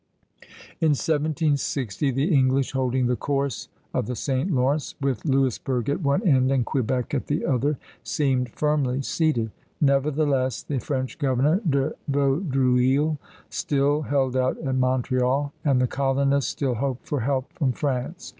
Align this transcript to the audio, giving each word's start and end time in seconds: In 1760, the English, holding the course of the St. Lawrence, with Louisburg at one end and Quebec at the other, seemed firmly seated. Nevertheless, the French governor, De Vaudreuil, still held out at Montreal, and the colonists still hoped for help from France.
In 0.79 0.95
1760, 0.97 2.09
the 2.09 2.33
English, 2.33 2.71
holding 2.71 3.05
the 3.05 3.15
course 3.15 3.69
of 3.93 4.07
the 4.07 4.15
St. 4.15 4.49
Lawrence, 4.51 4.95
with 4.99 5.23
Louisburg 5.25 5.89
at 5.91 6.01
one 6.01 6.27
end 6.27 6.51
and 6.51 6.65
Quebec 6.65 7.13
at 7.13 7.27
the 7.27 7.45
other, 7.45 7.77
seemed 8.03 8.49
firmly 8.49 9.03
seated. 9.03 9.51
Nevertheless, 9.79 10.63
the 10.63 10.79
French 10.79 11.19
governor, 11.19 11.61
De 11.69 11.93
Vaudreuil, 12.09 13.19
still 13.51 14.01
held 14.01 14.35
out 14.35 14.57
at 14.57 14.73
Montreal, 14.73 15.53
and 15.63 15.79
the 15.79 15.85
colonists 15.85 16.49
still 16.49 16.73
hoped 16.73 17.05
for 17.05 17.19
help 17.19 17.53
from 17.53 17.71
France. 17.71 18.27